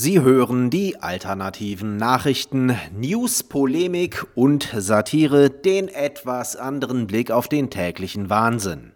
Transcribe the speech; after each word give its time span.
Sie 0.00 0.20
hören 0.20 0.70
die 0.70 1.02
alternativen 1.02 1.96
Nachrichten, 1.96 2.78
News, 2.96 3.42
Polemik 3.42 4.24
und 4.36 4.72
Satire, 4.72 5.50
den 5.50 5.88
etwas 5.88 6.54
anderen 6.54 7.08
Blick 7.08 7.32
auf 7.32 7.48
den 7.48 7.68
täglichen 7.68 8.30
Wahnsinn. 8.30 8.92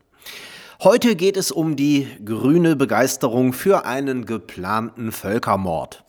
Heute 0.80 1.16
geht 1.16 1.36
es 1.36 1.50
um 1.50 1.74
die 1.74 2.06
grüne 2.24 2.76
Begeisterung 2.76 3.52
für 3.52 3.84
einen 3.84 4.26
geplanten 4.26 5.10
Völkermord. 5.10 6.04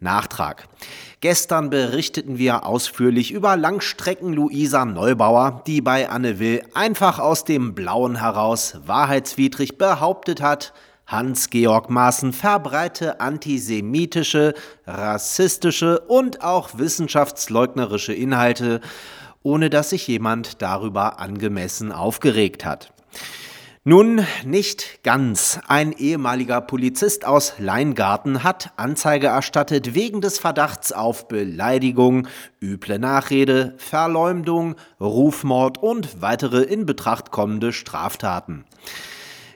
Nachtrag. 0.00 0.66
Gestern 1.20 1.70
berichteten 1.70 2.36
wir 2.36 2.66
ausführlich 2.66 3.30
über 3.30 3.56
Langstrecken-Luisa 3.56 4.86
Neubauer, 4.86 5.62
die 5.68 5.82
bei 5.82 6.08
Anne 6.08 6.40
Will 6.40 6.64
einfach 6.74 7.20
aus 7.20 7.44
dem 7.44 7.76
Blauen 7.76 8.16
heraus 8.16 8.74
wahrheitswidrig 8.84 9.78
behauptet 9.78 10.42
hat, 10.42 10.72
Hans-Georg 11.10 11.90
Maaßen 11.90 12.32
verbreite 12.32 13.20
antisemitische, 13.20 14.54
rassistische 14.86 15.98
und 15.98 16.42
auch 16.42 16.70
wissenschaftsleugnerische 16.78 18.12
Inhalte, 18.12 18.80
ohne 19.42 19.70
dass 19.70 19.90
sich 19.90 20.06
jemand 20.06 20.62
darüber 20.62 21.18
angemessen 21.18 21.90
aufgeregt 21.90 22.64
hat. 22.64 22.92
Nun, 23.82 24.24
nicht 24.44 25.02
ganz. 25.02 25.58
Ein 25.66 25.92
ehemaliger 25.92 26.60
Polizist 26.60 27.24
aus 27.24 27.54
Leingarten 27.58 28.44
hat 28.44 28.72
Anzeige 28.76 29.28
erstattet 29.28 29.94
wegen 29.94 30.20
des 30.20 30.38
Verdachts 30.38 30.92
auf 30.92 31.28
Beleidigung, 31.28 32.28
üble 32.62 32.98
Nachrede, 32.98 33.74
Verleumdung, 33.78 34.76
Rufmord 35.00 35.78
und 35.78 36.20
weitere 36.20 36.62
in 36.62 36.84
Betracht 36.84 37.30
kommende 37.30 37.72
Straftaten. 37.72 38.66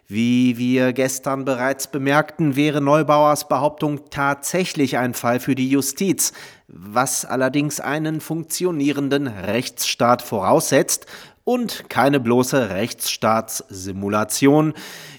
Wie 0.06 0.58
wir 0.58 0.92
gestern 0.92 1.46
bereits 1.46 1.86
bemerkten, 1.86 2.56
wäre 2.56 2.82
Neubauers 2.82 3.48
Behauptung 3.48 4.10
tatsächlich 4.10 4.98
ein 4.98 5.14
Fall 5.14 5.40
für 5.40 5.54
die 5.54 5.70
Justiz, 5.70 6.34
was 6.68 7.24
allerdings 7.24 7.80
einen 7.80 8.20
funktionierenden 8.20 9.26
Rechtsstaat 9.26 10.20
voraussetzt 10.20 11.06
und 11.44 11.88
keine 11.88 12.20
bloße 12.20 12.68
Rechtsstaatssimulation, 12.68 14.74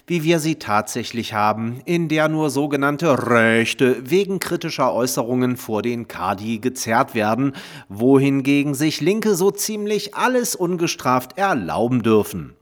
wie 0.06 0.22
wir 0.22 0.38
sie 0.38 0.54
tatsächlich 0.56 1.34
haben, 1.34 1.80
in 1.84 2.08
der 2.08 2.28
nur 2.28 2.50
sogenannte 2.50 3.28
Rechte 3.28 4.08
wegen 4.08 4.38
kritischer 4.38 4.92
Äußerungen 4.92 5.56
vor 5.56 5.82
den 5.82 6.06
Kadi 6.06 6.58
gezerrt 6.58 7.16
werden, 7.16 7.54
wohingegen 7.88 8.74
sich 8.74 9.00
Linke 9.00 9.34
so 9.34 9.50
ziemlich 9.50 10.14
alles 10.14 10.54
ungestraft 10.54 11.36
erlauben 11.38 12.04
dürfen. 12.04 12.54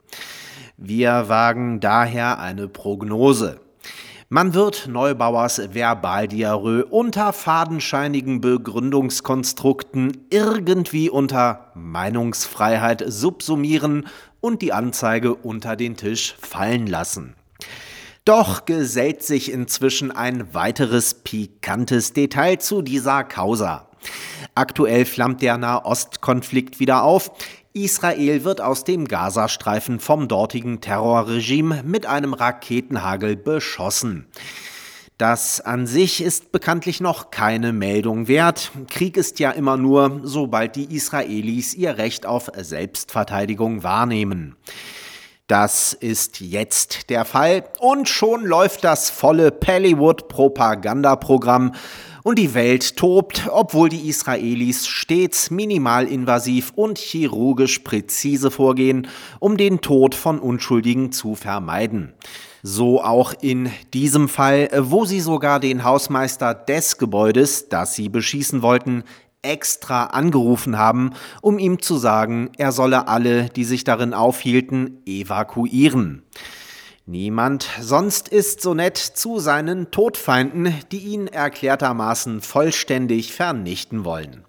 Wir 0.77 1.29
wagen 1.29 1.79
daher 1.79 2.41
eine 2.41 2.67
Prognose. 2.67 3.61
Man 4.29 4.55
wird 4.55 4.89
Neubauers 4.89 5.73
Verbaldiarö 5.73 6.83
unter 6.83 7.33
fadenscheinigen 7.33 8.41
Begründungskonstrukten 8.41 10.27
irgendwie 10.31 11.09
unter 11.09 11.71
Meinungsfreiheit 11.75 13.05
subsumieren 13.07 14.09
und 14.41 14.63
die 14.63 14.73
Anzeige 14.73 15.37
unter 15.37 15.77
den 15.77 15.97
Tisch 15.97 16.35
fallen 16.41 16.89
lassen. 16.89 17.37
Doch 18.25 18.65
gesellt 18.65 19.23
sich 19.23 19.53
inzwischen 19.53 20.11
ein 20.11 20.55
weiteres 20.55 21.15
pikantes 21.15 22.15
Detail 22.15 22.57
zu 22.57 22.83
dieser 22.83 23.23
Causa. 23.23 23.89
Aktuell 24.57 25.05
flammt 25.05 25.41
der 25.43 25.57
Nahostkonflikt 25.57 26.81
wieder 26.81 27.05
auf. 27.05 27.31
Israel 27.77 28.45
wird 28.45 28.61
aus 28.61 28.85
dem 28.85 29.09
Gazastreifen 29.09 29.99
vom 29.99 30.29
dortigen 30.29 30.81
Terrorregime 30.81 31.83
mit 31.83 32.07
einem 32.07 32.33
Raketenhagel 32.33 33.35
beschossen. 33.35 34.29
Das 35.19 35.61
an 35.61 35.89
sich 35.89 36.23
ist 36.23 36.53
bekanntlich 36.53 37.01
noch 37.01 37.33
keine 37.33 37.73
Meldung 37.73 38.29
wert. 38.29 38.71
Krieg 38.91 39.17
ist 39.17 39.41
ja 39.41 39.51
immer 39.51 39.77
nur, 39.77 40.21
sobald 40.23 40.77
die 40.77 40.95
Israelis 40.95 41.75
ihr 41.75 41.99
Recht 41.99 42.27
auf 42.27 42.49
Selbstverteidigung 42.57 43.83
wahrnehmen. 43.83 44.55
Das 45.49 45.95
ist 45.95 46.41
jetzt 46.41 47.11
der 47.11 47.25
Fall 47.25 47.65
und 47.81 48.09
schon 48.09 48.45
läuft 48.45 48.85
das 48.85 49.11
volle 49.11 49.51
Pallywood-Propagandaprogramm 49.51 51.73
und 52.25 52.39
die 52.39 52.55
Welt 52.55 52.97
tobt, 52.97 53.49
obwohl 53.53 53.91
die 53.91 54.09
Israelis 54.09 54.89
stets 54.89 55.51
minimalinvasiv 55.51 56.73
und 56.75 56.99
chirurgisch 56.99 57.81
präzise 57.81 58.51
vorgehen, 58.51 59.07
um 59.39 59.57
den 59.57 59.81
Tod 59.81 60.17
von 60.17 60.41
Unschuldigen 60.41 61.13
zu 61.13 61.37
vermeiden. 61.37 62.15
So 62.63 63.05
auch 63.05 63.35
in 63.43 63.71
diesem 63.93 64.29
Fall, 64.29 64.71
wo 64.75 65.05
sie 65.05 65.21
sogar 65.21 65.61
den 65.61 65.85
Hausmeister 65.85 66.55
des 66.55 66.97
Gebäudes, 66.97 67.69
das 67.69 67.95
sie 67.95 68.09
beschießen 68.09 68.63
wollten, 68.63 69.05
extra 69.43 70.05
angerufen 70.05 70.79
haben, 70.79 71.11
um 71.43 71.59
ihm 71.59 71.83
zu 71.83 71.99
sagen, 71.99 72.51
er 72.57 72.73
solle 72.73 73.07
alle, 73.07 73.51
die 73.51 73.65
sich 73.65 73.85
darin 73.85 74.15
aufhielten, 74.15 75.03
evakuieren. 75.05 76.23
Niemand 77.07 77.69
sonst 77.83 78.29
ist 78.29 78.63
so 78.63 78.73
nett 78.73 78.97
zu 78.97 79.39
seinen 79.39 79.91
Todfeinden, 79.91 80.73
die 80.91 81.01
ihn 81.01 81.27
erklärtermaßen 81.27 82.41
vollständig 82.41 83.35
vernichten 83.35 84.07
wollen. 84.07 84.47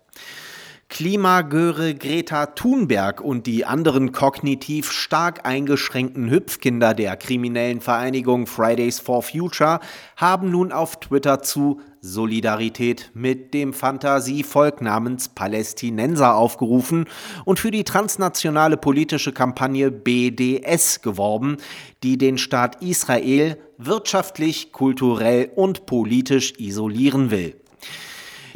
Klimagöre 0.87 1.95
Greta 1.95 2.45
Thunberg 2.45 3.19
und 3.19 3.47
die 3.47 3.65
anderen 3.65 4.11
kognitiv 4.11 4.91
stark 4.91 5.45
eingeschränkten 5.45 6.29
Hüpfkinder 6.29 6.93
der 6.93 7.17
kriminellen 7.17 7.81
Vereinigung 7.81 8.45
Fridays 8.45 8.99
for 8.99 9.23
Future 9.23 9.79
haben 10.15 10.51
nun 10.51 10.71
auf 10.71 10.99
Twitter 10.99 11.41
zu 11.41 11.81
Solidarität 12.01 13.09
mit 13.15 13.53
dem 13.55 13.73
Fantasievolk 13.73 14.79
namens 14.79 15.27
Palästinenser 15.29 16.35
aufgerufen 16.35 17.05
und 17.45 17.59
für 17.59 17.71
die 17.71 17.83
transnationale 17.83 18.77
politische 18.77 19.33
Kampagne 19.33 19.89
BDS 19.91 21.01
geworben, 21.01 21.57
die 22.03 22.17
den 22.17 22.37
Staat 22.37 22.81
Israel 22.83 23.57
wirtschaftlich, 23.79 24.71
kulturell 24.71 25.51
und 25.55 25.87
politisch 25.87 26.53
isolieren 26.57 27.31
will. 27.31 27.55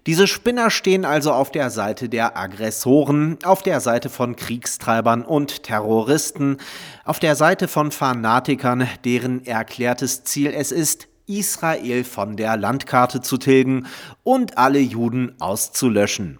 Diese 0.05 0.27
Spinner 0.27 0.69
stehen 0.69 1.03
also 1.05 1.31
auf 1.33 1.51
der 1.51 1.69
Seite 1.69 2.09
der 2.09 2.37
Aggressoren, 2.37 3.37
auf 3.43 3.63
der 3.63 3.79
Seite 3.81 4.09
von 4.09 4.35
Kriegstreibern 4.35 5.23
und 5.23 5.63
Terroristen, 5.63 6.57
auf 7.03 7.19
der 7.19 7.35
Seite 7.35 7.67
von 7.67 7.91
Fanatikern, 7.91 8.87
deren 9.03 9.45
erklärtes 9.45 10.23
Ziel 10.23 10.53
es 10.55 10.71
ist, 10.71 11.07
Israel 11.27 12.03
von 12.03 12.37
der 12.37 12.57
Landkarte 12.57 13.21
zu 13.21 13.37
tilgen 13.37 13.87
und 14.23 14.57
alle 14.57 14.79
Juden 14.79 15.35
auszulöschen. 15.39 16.39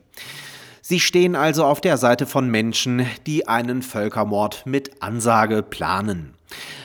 Sie 0.81 1.00
stehen 1.00 1.36
also 1.36 1.66
auf 1.66 1.81
der 1.81 1.98
Seite 1.98 2.25
von 2.25 2.50
Menschen, 2.50 3.06
die 3.28 3.48
einen 3.48 3.84
Völkermord 3.84 4.66
mit 4.66 5.03
Ansage 5.03 5.62
planen. 5.62 6.34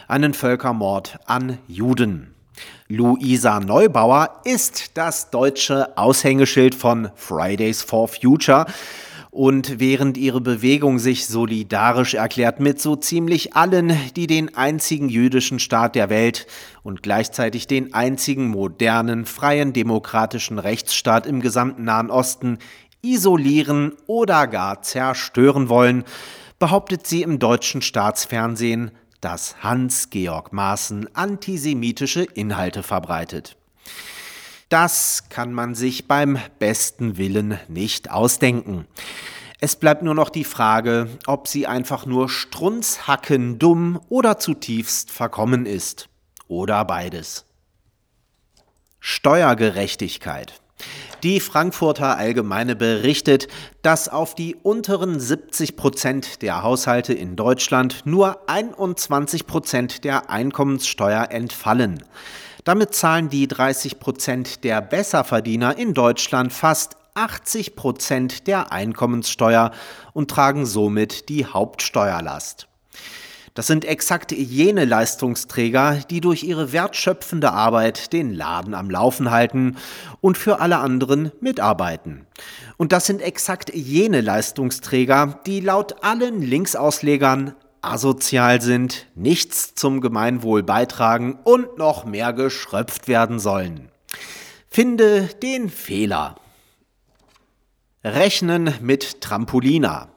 Einen 0.08 0.34
Völkermord 0.34 1.18
an 1.24 1.58
Juden. 1.66 2.33
Luisa 2.88 3.60
Neubauer 3.60 4.40
ist 4.44 4.96
das 4.96 5.30
deutsche 5.30 5.96
Aushängeschild 5.96 6.74
von 6.74 7.10
Fridays 7.14 7.82
for 7.82 8.08
Future. 8.08 8.66
Und 9.30 9.80
während 9.80 10.16
ihre 10.16 10.40
Bewegung 10.40 11.00
sich 11.00 11.26
solidarisch 11.26 12.14
erklärt 12.14 12.60
mit 12.60 12.80
so 12.80 12.94
ziemlich 12.94 13.56
allen, 13.56 13.92
die 14.14 14.28
den 14.28 14.56
einzigen 14.56 15.08
jüdischen 15.08 15.58
Staat 15.58 15.96
der 15.96 16.08
Welt 16.08 16.46
und 16.84 17.02
gleichzeitig 17.02 17.66
den 17.66 17.94
einzigen 17.94 18.46
modernen, 18.46 19.24
freien, 19.24 19.72
demokratischen 19.72 20.60
Rechtsstaat 20.60 21.26
im 21.26 21.40
gesamten 21.40 21.82
Nahen 21.82 22.10
Osten 22.10 22.58
isolieren 23.02 23.94
oder 24.06 24.46
gar 24.46 24.82
zerstören 24.82 25.68
wollen, 25.68 26.04
behauptet 26.60 27.06
sie 27.06 27.22
im 27.22 27.38
deutschen 27.40 27.82
Staatsfernsehen, 27.82 28.92
dass 29.24 29.62
Hans-Georg 29.62 30.52
Maaßen 30.52 31.16
antisemitische 31.16 32.24
Inhalte 32.24 32.82
verbreitet. 32.82 33.56
Das 34.68 35.28
kann 35.30 35.52
man 35.52 35.74
sich 35.74 36.08
beim 36.08 36.38
besten 36.58 37.16
Willen 37.16 37.58
nicht 37.68 38.10
ausdenken. 38.10 38.86
Es 39.60 39.76
bleibt 39.76 40.02
nur 40.02 40.14
noch 40.14 40.28
die 40.28 40.44
Frage, 40.44 41.08
ob 41.26 41.48
sie 41.48 41.66
einfach 41.66 42.04
nur 42.04 42.28
strunzhacken 42.28 43.58
dumm 43.58 43.98
oder 44.10 44.38
zutiefst 44.38 45.10
verkommen 45.10 45.64
ist. 45.64 46.08
Oder 46.46 46.84
beides. 46.84 47.46
Steuergerechtigkeit. 49.00 50.60
Die 51.24 51.40
Frankfurter 51.40 52.18
Allgemeine 52.18 52.76
berichtet, 52.76 53.48
dass 53.80 54.10
auf 54.10 54.34
die 54.34 54.56
unteren 54.56 55.18
70 55.18 55.74
Prozent 55.74 56.42
der 56.42 56.62
Haushalte 56.62 57.14
in 57.14 57.34
Deutschland 57.34 58.02
nur 58.04 58.46
21 58.46 59.46
Prozent 59.46 60.04
der 60.04 60.28
Einkommenssteuer 60.28 61.28
entfallen. 61.30 62.04
Damit 62.64 62.94
zahlen 62.94 63.30
die 63.30 63.48
30 63.48 64.00
Prozent 64.00 64.64
der 64.64 64.82
Besserverdiener 64.82 65.78
in 65.78 65.94
Deutschland 65.94 66.52
fast 66.52 66.98
80 67.14 67.74
Prozent 67.74 68.46
der 68.46 68.70
Einkommenssteuer 68.70 69.70
und 70.12 70.30
tragen 70.30 70.66
somit 70.66 71.30
die 71.30 71.46
Hauptsteuerlast. 71.46 72.68
Das 73.54 73.68
sind 73.68 73.84
exakt 73.84 74.32
jene 74.32 74.84
Leistungsträger, 74.84 76.00
die 76.10 76.20
durch 76.20 76.42
ihre 76.42 76.72
wertschöpfende 76.72 77.52
Arbeit 77.52 78.12
den 78.12 78.34
Laden 78.34 78.74
am 78.74 78.90
Laufen 78.90 79.30
halten 79.30 79.76
und 80.20 80.36
für 80.36 80.58
alle 80.58 80.78
anderen 80.78 81.30
mitarbeiten. 81.40 82.26
Und 82.76 82.90
das 82.90 83.06
sind 83.06 83.22
exakt 83.22 83.72
jene 83.72 84.22
Leistungsträger, 84.22 85.38
die 85.46 85.60
laut 85.60 86.02
allen 86.02 86.42
Linksauslegern 86.42 87.54
asozial 87.80 88.60
sind, 88.60 89.06
nichts 89.14 89.76
zum 89.76 90.00
Gemeinwohl 90.00 90.64
beitragen 90.64 91.38
und 91.44 91.78
noch 91.78 92.04
mehr 92.04 92.32
geschröpft 92.32 93.06
werden 93.06 93.38
sollen. 93.38 93.88
Finde 94.68 95.28
den 95.42 95.70
Fehler. 95.70 96.34
Rechnen 98.02 98.74
mit 98.80 99.20
Trampolina. 99.20 100.13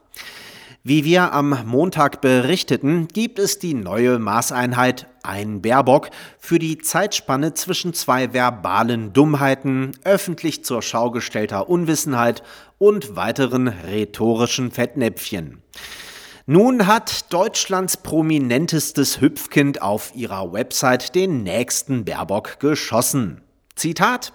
Wie 0.90 1.04
wir 1.04 1.34
am 1.34 1.66
Montag 1.66 2.22
berichteten, 2.22 3.10
gibt 3.10 3.40
es 3.40 3.60
die 3.60 3.74
neue 3.74 4.20
Maßeinheit 4.20 5.08
ein 5.22 5.62
Baerbock 5.62 6.12
für 6.40 6.60
die 6.60 6.78
Zeitspanne 6.78 7.54
zwischen 7.54 7.94
zwei 7.94 8.32
verbalen 8.32 9.12
Dummheiten, 9.12 9.92
öffentlich 10.06 10.64
zur 10.64 10.82
Schau 10.82 11.12
gestellter 11.12 11.68
Unwissenheit 11.68 12.42
und 12.78 13.18
weiteren 13.18 13.68
rhetorischen 13.68 14.72
Fettnäpfchen. 14.72 15.62
Nun 16.46 16.88
hat 16.88 17.34
Deutschlands 17.34 17.98
prominentestes 17.98 19.20
Hüpfkind 19.20 19.82
auf 19.82 20.14
ihrer 20.16 20.54
Website 20.54 21.16
den 21.16 21.44
nächsten 21.44 22.06
Baerbock 22.06 22.62
geschossen. 22.62 23.42
Zitat 23.76 24.32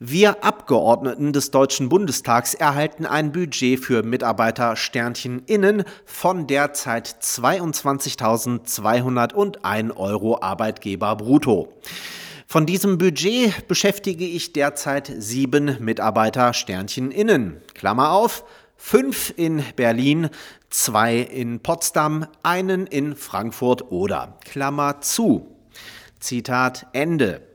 wir 0.00 0.44
Abgeordneten 0.44 1.32
des 1.32 1.50
Deutschen 1.50 1.88
Bundestags 1.88 2.54
erhalten 2.54 3.04
ein 3.04 3.32
Budget 3.32 3.80
für 3.80 4.04
Mitarbeiter 4.04 4.76
Sternchen 4.76 5.42
innen 5.46 5.82
von 6.04 6.46
derzeit 6.46 7.16
22.201 7.20 9.96
Euro 9.96 10.40
Arbeitgeber 10.40 11.16
brutto. 11.16 11.72
Von 12.46 12.64
diesem 12.64 12.98
Budget 12.98 13.66
beschäftige 13.66 14.24
ich 14.24 14.52
derzeit 14.52 15.12
sieben 15.18 15.78
Mitarbeiter 15.80 16.54
Sternchen 16.54 17.10
innen. 17.10 17.60
Klammer 17.74 18.12
auf, 18.12 18.44
fünf 18.76 19.34
in 19.36 19.64
Berlin, 19.74 20.28
zwei 20.70 21.18
in 21.18 21.58
Potsdam, 21.58 22.28
einen 22.44 22.86
in 22.86 23.16
Frankfurt 23.16 23.90
oder 23.90 24.38
Klammer 24.44 25.00
zu. 25.00 25.56
Zitat 26.20 26.86
Ende. 26.92 27.47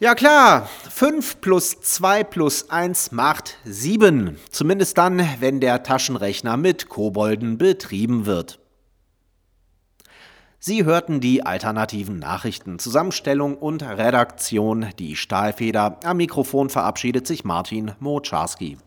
Ja 0.00 0.16
klar, 0.16 0.68
5 0.90 1.40
plus 1.40 1.80
2 1.80 2.24
plus 2.24 2.68
1 2.68 3.12
macht 3.12 3.58
7. 3.64 4.36
Zumindest 4.50 4.98
dann, 4.98 5.24
wenn 5.38 5.60
der 5.60 5.84
Taschenrechner 5.84 6.56
mit 6.56 6.88
Kobolden 6.88 7.58
betrieben 7.58 8.26
wird. 8.26 8.58
Sie 10.58 10.84
hörten 10.84 11.20
die 11.20 11.46
alternativen 11.46 12.18
Nachrichten, 12.18 12.80
Zusammenstellung 12.80 13.56
und 13.56 13.84
Redaktion, 13.84 14.88
die 14.98 15.14
Stahlfeder. 15.14 16.00
Am 16.02 16.16
Mikrofon 16.16 16.70
verabschiedet 16.70 17.28
sich 17.28 17.44
Martin 17.44 17.92
Moczarski. 18.00 18.78